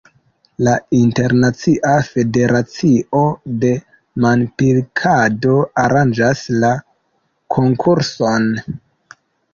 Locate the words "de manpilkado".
3.65-5.55